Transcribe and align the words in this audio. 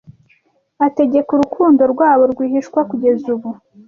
ategeka 0.87 1.29
urukundo 1.33 1.81
rwabo 1.93 2.23
rwihishwa 2.31 2.79
kugeza 2.89 3.25
ubu 3.35 3.49